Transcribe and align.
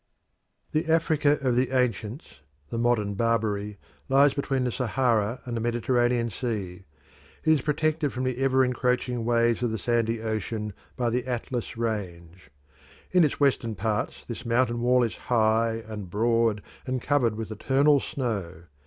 The 0.71 0.87
Africa 0.91 1.37
of 1.47 1.55
the 1.55 1.69
ancients 1.69 2.39
the 2.71 2.79
modern 2.79 3.13
Barbary 3.13 3.77
lies 4.09 4.33
between 4.33 4.63
the 4.63 4.71
Sahara 4.71 5.41
and 5.45 5.55
the 5.55 5.61
Mediterranean 5.61 6.31
Sea. 6.31 6.85
It 7.43 7.53
is 7.53 7.61
protected 7.61 8.11
from 8.11 8.23
the 8.23 8.39
ever 8.39 8.65
encroaching 8.65 9.25
waves 9.25 9.61
of 9.61 9.69
the 9.69 9.77
sandy 9.77 10.19
ocean 10.19 10.73
by 10.97 11.11
the 11.11 11.27
Atlas 11.27 11.77
range. 11.77 12.49
In 13.11 13.23
its 13.23 13.39
western 13.39 13.75
parts 13.75 14.25
this 14.27 14.43
mountain 14.43 14.81
wall 14.81 15.03
is 15.03 15.15
high 15.29 15.83
and 15.85 16.09
broad 16.09 16.63
and 16.87 16.99
covered 16.99 17.35
with 17.35 17.51
eternal 17.51 17.99
snow. 17.99 18.63